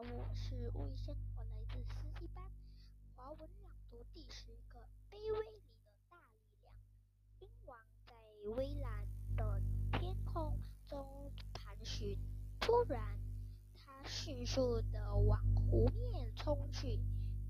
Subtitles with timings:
[0.00, 2.44] 我是吴医生，我来自四级班，
[3.16, 4.78] 华文朗读第十个
[5.10, 6.72] 《卑微里的大力量》。
[7.40, 7.76] 鹰王
[8.06, 8.14] 在
[8.54, 9.60] 蔚蓝的
[9.98, 10.56] 天空
[10.86, 12.16] 中盘旋，
[12.60, 13.18] 突然，
[13.74, 17.00] 他迅速地往湖面冲去。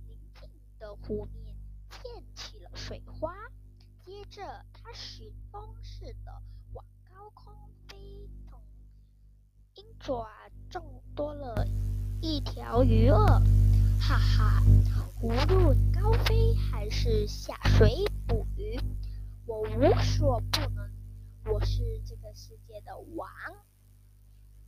[0.07, 1.55] 宁静的湖面
[1.91, 3.35] 溅起了水花，
[4.01, 6.43] 接着，他旋风似的
[6.73, 7.55] 往高空
[7.89, 8.59] 飞腾，
[9.75, 10.27] 鹰爪
[10.71, 10.83] 撞
[11.15, 11.58] 多了。
[12.21, 13.17] 一条鱼儿，
[14.01, 14.63] 哈哈！
[15.23, 18.81] 无论高飞还是下水捕鱼，
[19.47, 20.91] 我无所不能。
[21.45, 23.29] 我是这个世界的王。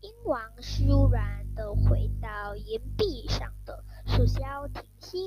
[0.01, 0.41] 鹰王
[0.87, 5.19] 悠然地回到岩壁上的树梢停歇。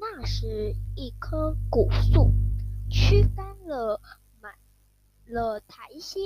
[0.00, 2.34] 那是一棵古树，
[2.90, 4.00] 驱干了
[4.40, 4.52] 满
[5.26, 6.20] 了苔藓。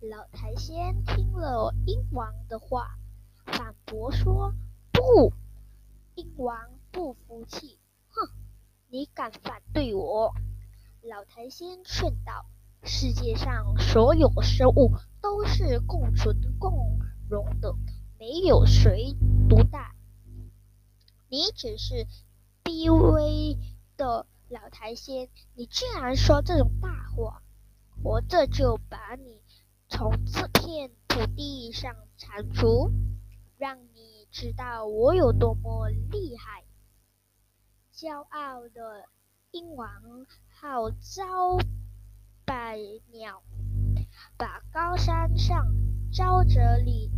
[0.00, 2.98] 老苔藓听了鹰王的话。
[3.86, 4.52] 反驳说
[4.90, 5.32] ：“不！”
[6.16, 6.58] 鹰王
[6.90, 8.28] 不服气，哼，
[8.88, 10.34] 你敢反对我？
[11.02, 12.46] 老苔藓劝道
[12.82, 14.90] ：“世界上所有生物
[15.22, 16.98] 都是共存共
[17.30, 17.76] 荣的，
[18.18, 19.16] 没有谁
[19.48, 19.94] 独大。
[21.28, 22.08] 你只是
[22.64, 23.56] 卑微
[23.96, 27.40] 的老苔藓，你居然说这种大话！
[28.02, 29.40] 我这就把你
[29.88, 32.90] 从这片土地上铲除。”
[33.58, 36.62] 让你知道我有多么厉害！
[37.90, 39.06] 骄傲的
[39.52, 39.88] 鹰王
[40.60, 41.56] 号召
[42.44, 42.78] 百
[43.10, 43.42] 鸟，
[44.36, 45.74] 把高山上
[46.12, 47.10] 沼泽里、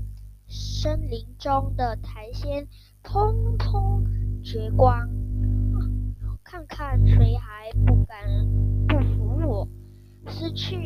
[0.47, 2.69] 森林中的苔藓
[3.03, 4.05] 通通
[4.44, 5.09] 掘光，
[6.44, 8.47] 看看谁还不敢
[8.86, 9.69] 不服我！
[10.28, 10.77] 失去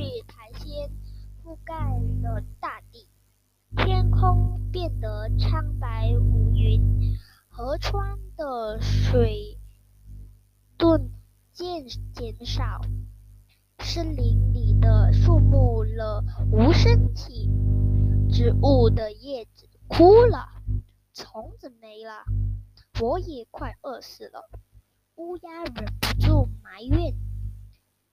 [5.02, 6.80] 得苍白无云，
[7.48, 9.58] 河川的水
[10.78, 11.10] 顿
[11.50, 12.80] 渐减少，
[13.80, 17.50] 森林里的树木了无生气，
[18.30, 20.46] 植物的叶子枯了，
[21.12, 22.22] 虫子没了，
[23.00, 24.48] 我也快饿死了。
[25.16, 27.12] 乌鸦忍不住埋怨：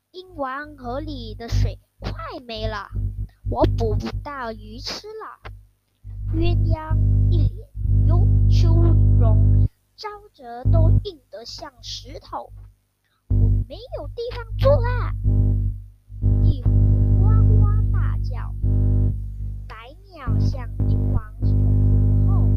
[0.09, 2.11] 鹰王河里的水快
[2.47, 2.89] 没了。
[3.47, 5.48] 我捕不到鱼吃了。
[6.31, 6.95] 鸳鸯
[7.31, 7.67] 一脸
[8.07, 8.75] 忧愁
[9.19, 9.67] 容，
[9.97, 12.53] 沼泽都硬得像石头。
[13.29, 15.11] 我没有地方住啦！
[16.43, 16.69] 地虎
[17.23, 18.53] 哇哇大叫。
[19.67, 19.75] 百
[20.13, 22.47] 鸟向鹰王求助后，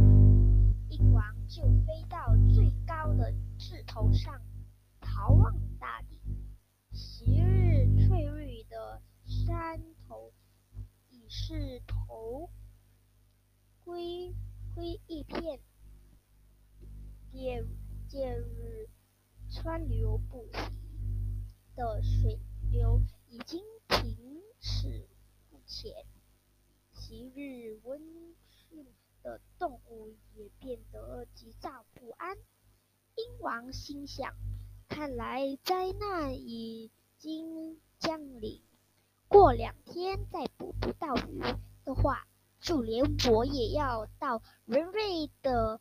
[0.90, 4.34] 鹰王就飞到最高的枝头上，
[5.00, 6.20] 眺望大地。
[6.92, 10.30] 昔日翠绿的山头
[11.08, 11.80] 已是
[14.74, 15.60] 灰一片，
[17.32, 17.62] 夜
[18.10, 18.88] 夜日
[19.50, 20.58] 川流不息
[21.76, 22.38] 的水
[22.70, 24.16] 流已经停
[24.60, 25.06] 止
[25.50, 25.92] 不前，
[26.90, 28.00] 昔日温
[28.48, 28.86] 驯
[29.22, 32.36] 的动物也变得急躁不安。
[32.36, 34.34] 鹰王心想：
[34.88, 38.62] 看来灾难已经降临，
[39.28, 41.40] 过两天再捕不到鱼
[41.84, 42.26] 的话。
[42.62, 45.80] 就连我也要到人类的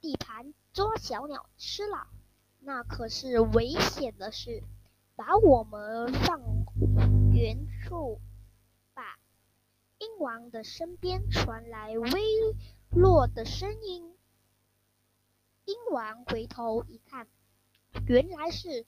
[0.00, 2.08] 地盘捉小鸟吃了，
[2.60, 4.62] 那可是危险的事。
[5.14, 6.38] 把我们放
[7.32, 8.20] 远处
[8.92, 9.18] 吧。
[9.96, 12.20] 鹰王的身边传来微
[12.90, 14.14] 弱的声音。
[15.64, 17.26] 鹰王回头一看，
[18.06, 18.84] 原来是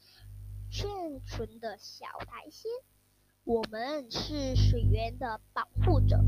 [0.70, 2.70] 劝存的小苔藓。
[3.44, 6.20] 我们是水源的保护者。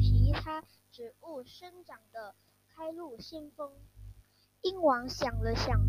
[0.00, 2.34] 其他植物生长的
[2.74, 3.70] 开路先锋。
[4.62, 5.80] 鹰王想了想，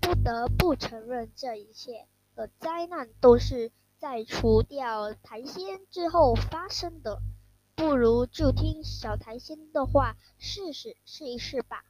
[0.00, 7.20] 不得不承认，这一切的灾难都是在除掉苔藓之后发生的。
[7.74, 11.84] 不如就听小苔藓的话，试试试一试吧。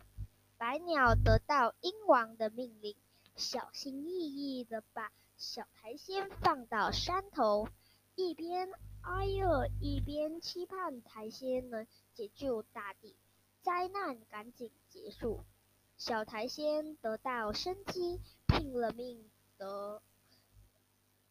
[0.57, 2.95] 白鸟得到鹰王的命令，
[3.35, 7.69] 小心翼翼地把小苔藓放到山头，
[8.15, 8.69] 一边。
[9.05, 13.17] 阿尔一边期盼苔藓能解救大地，
[13.61, 15.41] 灾难赶紧结束，
[15.97, 19.29] 小苔藓得到生机，拼了命
[19.59, 20.01] 的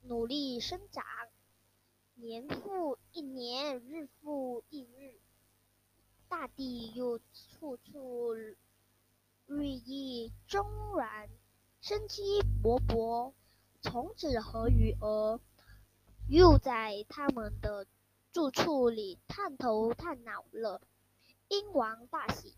[0.01, 1.05] 努力生长。
[2.15, 5.21] 年复一年，日复一日，
[6.27, 8.33] 大地又处处
[9.45, 11.29] 绿意中然，
[11.79, 13.33] 生机勃勃，
[13.81, 15.39] 虫子和鱼儿。
[16.31, 17.85] 又在他们的
[18.31, 20.81] 住处里探头探脑了。
[21.49, 22.55] 鹰王大喜，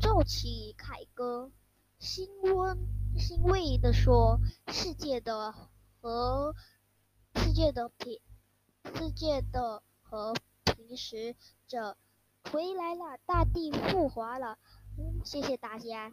[0.00, 1.50] 奏起凯歌，
[1.98, 2.78] 欣温
[3.18, 4.38] 欣慰地说
[4.70, 5.52] ：“世界的
[6.00, 6.54] 和
[7.34, 8.20] 世界的平
[8.94, 10.32] 世界的和
[10.64, 11.34] 平使
[11.66, 11.96] 者
[12.52, 14.60] 回来了，大地复活了。”
[15.26, 16.12] 谢谢大家。